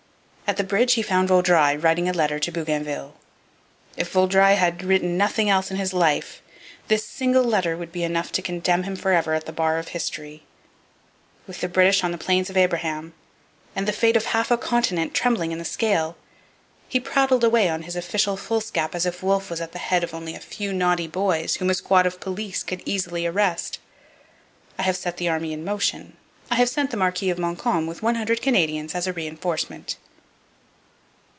At 0.51 0.57
the 0.57 0.65
bridge 0.65 0.95
he 0.95 1.01
found 1.01 1.29
Vaudreuil 1.29 1.77
writing 1.77 2.09
a 2.09 2.13
letter 2.13 2.37
to 2.37 2.51
Bougainville. 2.51 3.15
If 3.95 4.11
Vaudreuil 4.11 4.57
had 4.57 4.83
written 4.83 5.17
nothing 5.17 5.49
else 5.49 5.71
in 5.71 5.77
his 5.77 5.93
life, 5.93 6.41
this 6.89 7.07
single 7.07 7.45
letter 7.45 7.77
would 7.77 7.93
be 7.93 8.03
enough 8.03 8.33
to 8.33 8.41
condemn 8.41 8.83
him 8.83 8.97
for 8.97 9.13
ever 9.13 9.33
at 9.33 9.45
the 9.45 9.53
bar 9.53 9.77
of 9.77 9.87
history. 9.87 10.43
With 11.47 11.61
the 11.61 11.69
British 11.69 12.03
on 12.03 12.11
the 12.11 12.17
Plains 12.17 12.49
of 12.49 12.57
Abraham 12.57 13.13
and 13.77 13.87
the 13.87 13.93
fate 13.93 14.17
of 14.17 14.25
half 14.25 14.51
a 14.51 14.57
continent 14.57 15.13
trembling 15.13 15.53
in 15.53 15.57
the 15.57 15.63
scale, 15.63 16.17
he 16.89 16.99
prattled 16.99 17.45
away 17.45 17.69
on 17.69 17.83
his 17.83 17.95
official 17.95 18.35
foolscap 18.35 18.93
as 18.93 19.05
if 19.05 19.23
Wolfe 19.23 19.49
was 19.49 19.61
at 19.61 19.71
the 19.71 19.79
head 19.79 20.03
of 20.03 20.13
only 20.13 20.35
a 20.35 20.39
few 20.41 20.73
naughty 20.73 21.07
boys 21.07 21.55
whom 21.55 21.69
a 21.69 21.73
squad 21.75 22.05
of 22.05 22.19
police 22.19 22.61
could 22.61 22.83
easily 22.85 23.25
arrest. 23.25 23.79
'I 24.77 24.81
have 24.83 24.97
set 24.97 25.15
the 25.15 25.29
army 25.29 25.53
in 25.53 25.63
motion. 25.63 26.17
I 26.49 26.55
have 26.55 26.67
sent 26.67 26.91
the 26.91 26.97
Marquis 26.97 27.29
of 27.29 27.39
Montcalm 27.39 27.87
with 27.87 28.03
one 28.03 28.15
hundred 28.15 28.41
Canadians 28.41 28.93
as 28.93 29.07
a 29.07 29.13
reinforcement.' 29.13 29.95